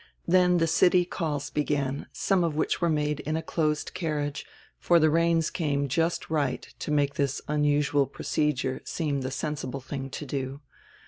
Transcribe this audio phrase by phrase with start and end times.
[0.27, 4.47] Then the city calls hegan, some of which were made in a closed carriage,
[4.79, 10.09] for the rains came just right to make this unusual procedure seem the sensihle thing
[10.09, 10.61] to do.